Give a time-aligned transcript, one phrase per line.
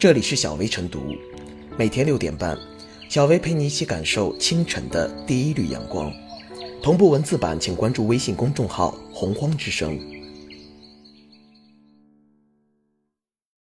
[0.00, 1.14] 这里是小薇晨读，
[1.76, 2.58] 每天六点半，
[3.10, 6.10] 小薇陪你一起感受清晨的第一缕阳光。
[6.82, 10.00] 同步文字版，请关注微信公众号“洪荒之声”。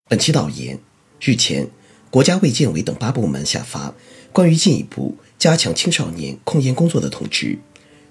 [0.05, 0.79] 本期导言：
[1.19, 1.67] 日前，
[2.11, 3.95] 国家卫健委等八部门下发
[4.31, 7.59] 关于进一步加强青少年控烟工作的通知。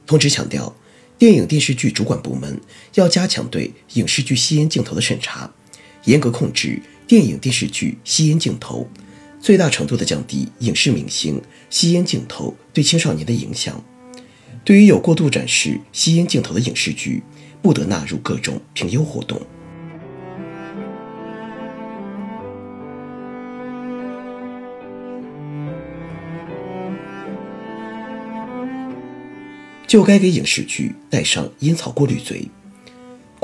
[0.08, 0.76] 通知强调，
[1.20, 2.60] 电影电视剧主管部门
[2.96, 5.54] 要加强对影视剧吸烟镜头的审查，
[6.06, 8.86] 严格控制电影电视剧吸烟镜头，
[9.40, 13.82] 最大程度的降低影视明星吸烟镜头对青少年的影响。
[14.66, 17.24] 对于有过度展示吸烟镜头的影视剧，
[17.62, 19.42] 不得纳入各种评优活动。
[29.88, 32.46] 就该给影视剧戴上烟草过滤嘴。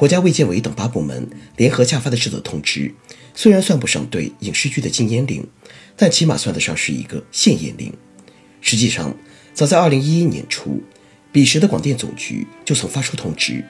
[0.03, 2.93] 国家卫健委等八部门联合下发的这则通知，
[3.33, 5.47] 虽然算不上对影视剧的禁烟令，
[5.95, 7.93] 但起码算得上是一个限烟令。
[8.59, 9.15] 实际上，
[9.53, 10.83] 早在二零一一年初，
[11.31, 13.63] 彼时的广电总局就曾发出通知，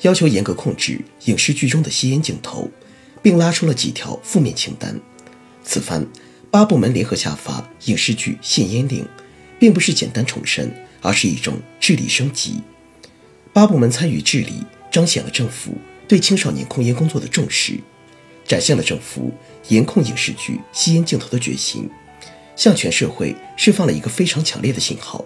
[0.00, 2.70] 要求严格控制影视剧中的吸烟镜头，
[3.20, 4.98] 并拉出了几条负面清单。
[5.62, 6.06] 此番
[6.50, 9.06] 八部门联合下发影视剧限烟令，
[9.58, 10.72] 并不是简单重申。
[11.02, 12.62] 而是一种治理升级，
[13.52, 14.62] 八部门参与治理，
[14.96, 15.74] 彰显了政府
[16.08, 17.78] 对青少年控烟工作的重视，
[18.46, 19.30] 展现了政府
[19.68, 21.90] 严控影视剧吸烟镜头的决心，
[22.56, 25.22] 向全社会释放了一个非常强烈的信号。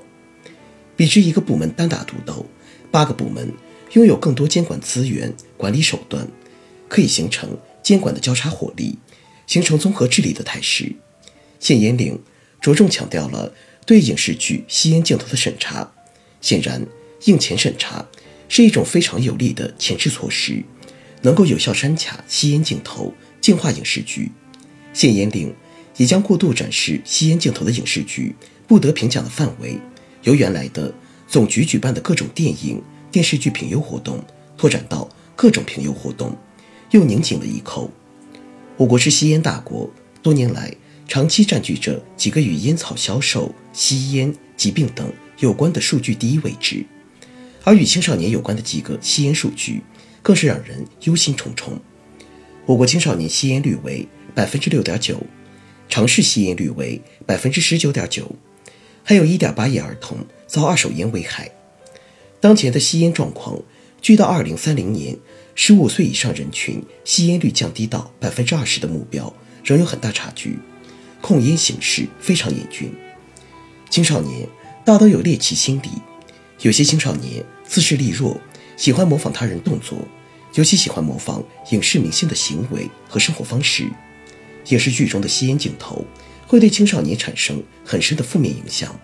[0.96, 2.44] 比之一个部门单打独斗，
[2.90, 3.52] 八个部门
[3.92, 6.26] 拥有更多监管资源、管理手段，
[6.88, 8.98] 可以形成监管的交叉火力，
[9.46, 10.96] 形成综合治理的态势。
[11.60, 12.20] 限烟令
[12.60, 13.54] 着重强调了。
[13.86, 15.92] 对影视剧吸烟镜头的审查，
[16.40, 16.84] 显然
[17.26, 18.04] 硬前审查
[18.50, 20.62] 是一种非常有力的前置措施，
[21.22, 24.30] 能够有效删卡吸烟镜头，净化影视剧。
[24.92, 25.54] 限烟令
[25.96, 28.34] 也将过度展示吸烟镜头的影视剧
[28.66, 29.78] 不得评奖的范围，
[30.24, 30.92] 由原来的
[31.28, 34.22] 总局举办的各种电影、电视剧评优活动，
[34.58, 36.36] 拓展到各种评优活动，
[36.90, 37.90] 又拧紧了一扣。
[38.76, 39.88] 我国是吸烟大国，
[40.20, 40.74] 多年来。
[41.06, 46.86] 长期占据着几个与烟草销售、吸烟、疾病等有关的数据第一位置，
[47.62, 49.82] 而与青少年有关的几个吸烟数据，
[50.22, 51.72] 更是让人忧心忡忡。
[52.66, 55.20] 我国青少年吸烟率为百分之六点九，
[55.88, 58.30] 尝试吸烟率为百分之十九点九，
[59.04, 61.50] 还有一点八亿儿童遭二手烟危害。
[62.40, 63.60] 当前的吸烟状况，
[64.00, 65.16] 距到二零三零年
[65.54, 70.58] 十五岁以上人群吸烟率降低到百分之二十的目标，仍有很大差距。
[71.20, 72.90] 控烟形势非常严峻，
[73.90, 74.48] 青少年
[74.86, 75.90] 大都有猎奇心理，
[76.62, 78.38] 有些青少年自制力弱，
[78.76, 79.98] 喜欢模仿他人动作，
[80.54, 83.88] 尤其喜欢模仿影视明星的行为和生活方式。
[84.68, 86.04] 影视剧中的吸烟镜头
[86.46, 88.94] 会对青少年产生很深的负面影响。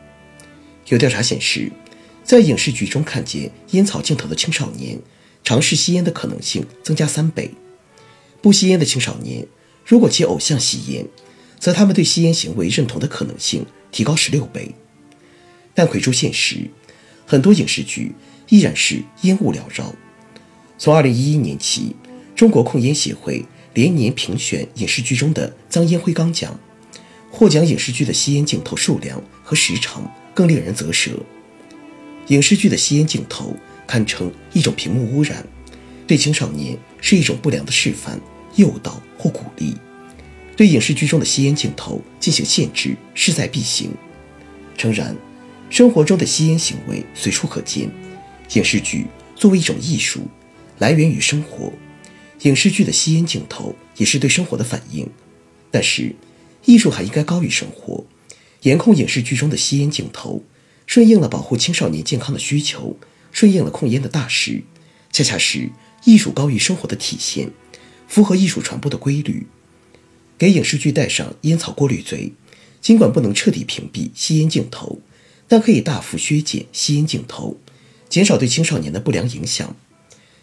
[0.89, 1.73] 有调查显示，
[2.23, 4.99] 在影视剧中看见烟草镜头的青少年，
[5.43, 7.49] 尝试吸烟的可能性增加三倍；
[8.43, 9.47] 不吸烟的青少年，
[9.85, 11.07] 如果其偶像吸烟，
[11.59, 14.75] 则他们对吸烟行为认同的可能性提高十六倍，
[15.75, 16.71] 但回出现实，
[17.27, 18.15] 很多影视剧
[18.49, 19.93] 依然是烟雾缭绕。
[20.79, 21.97] 从二零一一年起，
[22.35, 23.45] 中国控烟协会
[23.75, 26.59] 连年评选影视剧中的脏烟灰缸奖，
[27.31, 31.11] 获奖影视剧的吸烟镜头数量和时长更令人啧舌。
[32.29, 35.47] 影视剧的吸烟镜头堪称一种屏幕污染，
[36.07, 38.21] 对青少年是一种不良的示范、
[38.55, 39.77] 诱导或鼓励。
[40.57, 43.91] 对影视剧中的吸烟镜头进行限制势在必行。
[44.77, 45.17] 诚然，
[45.69, 47.91] 生活中的吸烟行为随处可见。
[48.55, 50.21] 影视剧作为一种艺术，
[50.79, 51.73] 来源于生活，
[52.43, 55.09] 影视剧的吸烟镜头也是对生活的反应。
[55.71, 56.15] 但是，
[56.65, 58.05] 艺术还应该高于生活。
[58.63, 60.43] 严控影视剧中的吸烟镜头，
[60.87, 62.97] 顺应了保护青少年健康的需求，
[63.33, 64.63] 顺应了控烟的大势，
[65.13, 65.71] 恰恰是
[66.05, 67.51] 艺术高于生活的体现，
[68.07, 69.47] 符合艺术传播的规律。
[70.39, 72.33] 给影视剧戴上烟草过滤嘴，
[72.81, 75.01] 尽管不能彻底屏蔽吸烟镜头，
[75.49, 77.57] 但可以大幅削减吸烟镜头，
[78.09, 79.77] 减少对青少年的不良影响。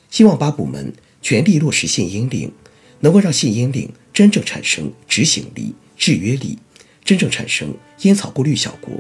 [0.10, 2.52] 希望八部门全力落实限烟令，
[3.00, 6.60] 能够让限烟令真正产生执行力、制约力，
[7.04, 8.94] 真正产生烟草过滤效果。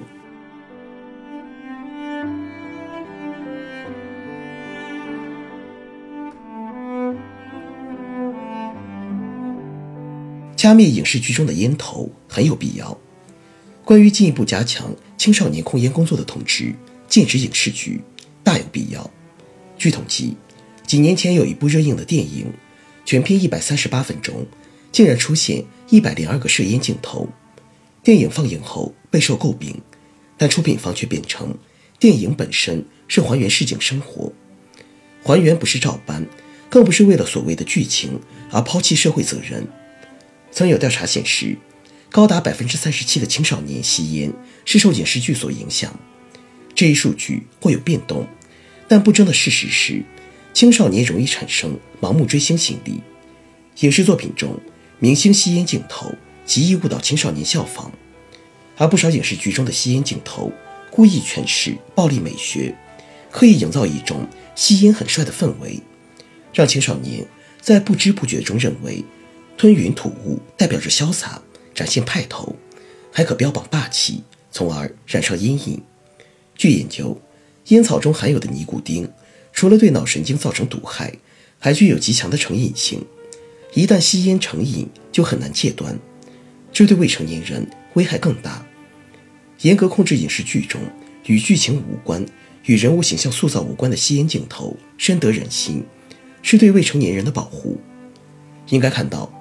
[10.55, 12.97] 掐灭影视剧中的烟头很有必要。
[13.85, 16.73] 关于进一步加强青少年控烟工作的通知，
[17.07, 18.01] 禁止影视剧
[18.43, 19.09] 大有必要。
[19.77, 20.35] 据统计，
[20.87, 22.45] 几年前有一部热映的电影，
[23.05, 24.45] 全片一百三十八分钟，
[24.91, 27.27] 竟然出现一百零二个摄烟镜头。
[28.01, 29.81] 电影放映后备受诟病，
[30.37, 31.53] 但出品方却辩称，
[31.99, 34.31] 电影本身是还原市井生活，
[35.23, 36.25] 还原不是照搬，
[36.69, 38.19] 更不是为了所谓的剧情
[38.49, 39.67] 而抛弃社会责任。
[40.51, 41.57] 曾有调查显示，
[42.13, 44.31] 高达百分之三十七的青少年吸烟
[44.65, 45.99] 是受影视剧所影响。
[46.75, 48.27] 这一数据或有变动，
[48.87, 50.03] 但不争的事实是，
[50.53, 53.01] 青少年容易产生盲目追星心理。
[53.79, 54.59] 影视作品中，
[54.99, 56.13] 明星吸烟镜头。
[56.45, 57.91] 极易误导青少年效仿，
[58.77, 60.51] 而不少影视剧中的吸烟镜头
[60.91, 62.75] 故意诠释暴力美学，
[63.31, 65.81] 刻意营造一种吸烟很帅的氛围，
[66.53, 67.25] 让青少年
[67.59, 69.03] 在不知不觉中认为
[69.57, 71.41] 吞云吐雾代表着潇洒，
[71.73, 72.55] 展现派头，
[73.11, 75.81] 还可标榜霸气，从而染上阴影。
[76.55, 77.19] 据研究，
[77.67, 79.09] 烟草中含有的尼古丁，
[79.51, 81.13] 除了对脑神经造成毒害，
[81.59, 83.05] 还具有极强的成瘾性，
[83.73, 85.99] 一旦吸烟成瘾，就很难戒断。
[86.71, 88.65] 这对未成年人危害更大。
[89.61, 90.81] 严格控制影视剧中
[91.25, 92.25] 与剧情无关、
[92.65, 95.83] 与人物形象塑造无关的吸烟镜头，深得人心，
[96.41, 97.79] 是对未成年人的保护。
[98.69, 99.31] 应该看到，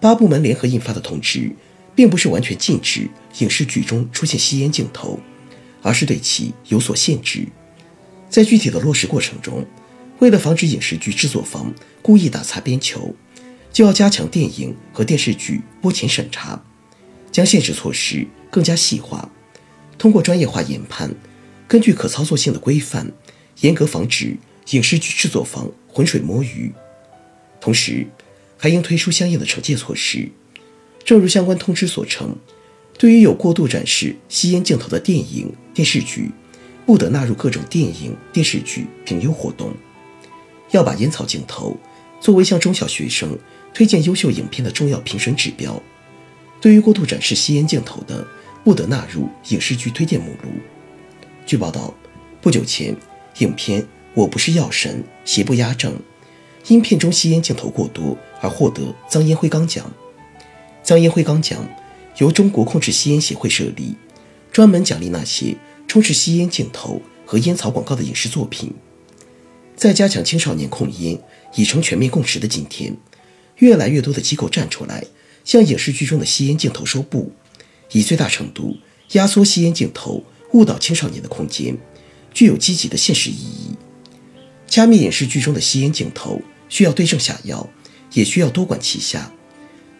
[0.00, 1.50] 八部门联合印发的通知，
[1.94, 3.08] 并不是完全禁止
[3.38, 5.20] 影视剧中出现吸烟镜头，
[5.82, 7.46] 而是对其有所限制。
[8.28, 9.66] 在具体的落实过程中，
[10.18, 13.14] 为了防止影视剧制作方故意打擦边球，
[13.72, 16.62] 就要加强电影和电视剧播前审查。
[17.30, 19.30] 将限制措施更加细化，
[19.96, 21.14] 通过专业化研判，
[21.66, 23.10] 根据可操作性的规范，
[23.60, 24.36] 严格防止
[24.72, 26.70] 影视剧制作方浑水摸鱼。
[27.58, 28.06] 同时，
[28.58, 30.30] 还应推出相应的惩戒措施。
[31.04, 32.34] 正如相关通知所称，
[32.98, 36.30] 对于有过度展示吸烟镜头的电影、电视剧，
[36.86, 39.72] 不得纳入各种电影、电视剧评优活动。
[40.70, 41.76] 要把烟草镜头
[42.20, 43.38] 作为向中小学生
[43.74, 45.82] 推荐优秀影片的重要评审指标。
[46.60, 48.26] 对于过度展示吸烟镜头的，
[48.64, 50.48] 不得纳入影视剧推荐目录。
[51.44, 51.92] 据报道，
[52.40, 52.96] 不久前，
[53.38, 53.82] 影片
[54.14, 55.94] 《我不是药神》邪不压正，
[56.68, 59.92] 因片中吸烟镜头过多而获得脏烟灰缸奖。
[60.82, 61.66] 脏烟灰缸奖
[62.18, 63.94] 由中国控制吸烟协会设立，
[64.52, 65.56] 专门奖励那些
[65.86, 68.72] 充斥吸烟镜头和烟草广告的影视作品。
[69.76, 71.18] 在加强青少年控烟
[71.54, 72.96] 已成全面共识的今天，
[73.56, 75.04] 越来越多的机构站出来。
[75.44, 77.32] 向影视剧中的吸烟镜头说不，
[77.90, 78.76] 以最大程度
[79.12, 81.76] 压缩吸烟镜头误导青少年的空间，
[82.32, 83.74] 具有积极的现实意义。
[84.68, 87.68] 加密影视剧中的吸烟镜头需要对症下药，
[88.12, 89.32] 也需要多管齐下。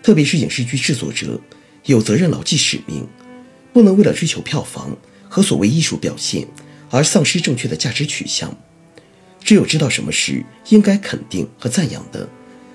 [0.03, 1.41] 特别是影视剧制作者
[1.85, 3.07] 有责任牢记使命，
[3.73, 4.97] 不能为了追求票房
[5.29, 6.47] 和所谓艺术表现
[6.91, 8.57] 而丧失正确的价值取向。
[9.41, 12.29] 只有知道什么是应该肯定和赞扬的，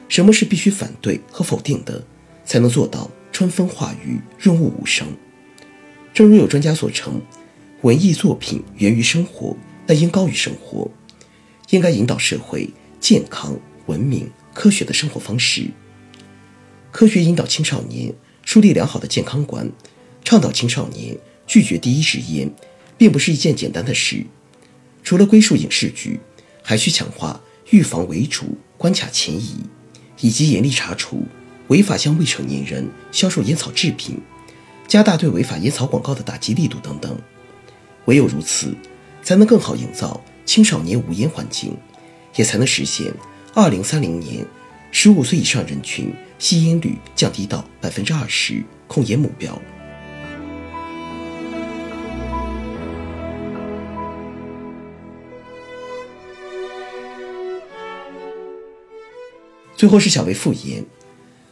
[0.10, 2.04] 什么是必须反对和否定的。
[2.48, 5.06] 才能做到春风化雨，润物无声。
[6.14, 7.22] 正如有专家所称，
[7.82, 9.54] 文艺作品源于生活，
[9.86, 10.90] 但应高于生活，
[11.72, 12.70] 应该引导社会
[13.02, 15.70] 健康、文明、科学的生活方式。
[16.98, 18.12] 科学引导青少年
[18.44, 19.72] 树立良好的健康观，
[20.24, 21.16] 倡导青少年
[21.46, 22.52] 拒绝第一支烟，
[22.98, 24.26] 并不是一件简单的事。
[25.04, 26.20] 除了归属影视剧，
[26.64, 27.40] 还需强化
[27.70, 29.58] 预防为主、关卡前移，
[30.22, 31.24] 以及严厉查处。
[31.68, 34.20] 违法向未成年人销售烟草制品，
[34.88, 37.16] 加大对违法烟草广告的打击力度等等，
[38.06, 38.76] 唯有如此，
[39.22, 41.78] 才能更好营造青少年无烟环境，
[42.38, 43.14] 也才能实现
[43.54, 44.44] 二零三零年
[44.92, 49.62] 十五岁以上人群吸烟率降低到百分之二十控烟目标。
[59.76, 60.84] 最后是小微复言。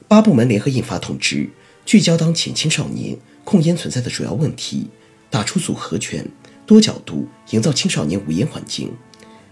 [0.08, 1.50] 八部门联合印发通知，
[1.86, 4.88] 聚焦当前青少年控烟存在的主要问题，
[5.30, 6.28] 打出组合拳，
[6.66, 8.92] 多角度营造青少年无烟环境，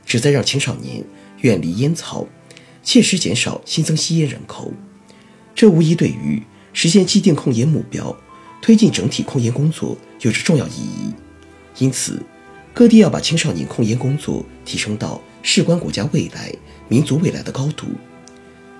[0.05, 1.03] 旨在让青少年
[1.41, 2.27] 远离烟草，
[2.83, 4.71] 切实减少新增吸烟人口。
[5.55, 8.15] 这无疑对于实现既定控烟目标、
[8.61, 11.13] 推进整体控烟工作有着重要意义。
[11.79, 12.21] 因此，
[12.73, 16.53] 各地要把青少年控烟工作提升到事关国家未来、
[16.87, 17.87] 民族未来的高度，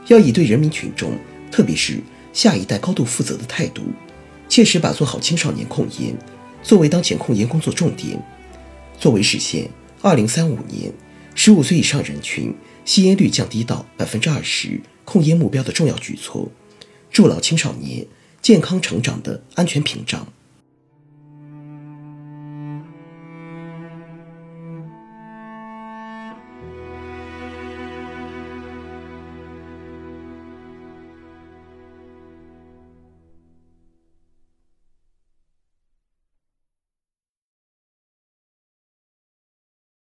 [0.08, 1.18] 要以对人民群众。
[1.52, 2.00] 特别是
[2.34, 3.84] 下一代高度负责的态度，
[4.50, 6.18] 切实把做好青少年控烟
[6.64, 8.20] 作为当前控烟工作重点，
[9.00, 9.70] 作为实现
[10.02, 10.92] 二零三五年
[11.36, 12.52] 十五岁以上人群
[12.86, 16.50] 吸烟率降低到百分之二十控烟目标的重要举措，
[17.12, 18.06] 筑牢青少年
[18.42, 20.28] 健康成长的安全屏障。